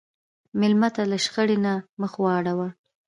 مېلمه 0.59 0.89
ته 0.95 1.01
له 1.11 1.17
شخړې 1.23 1.57
نه 1.65 1.73
مخ 2.01 2.13
واړوه. 2.23 2.67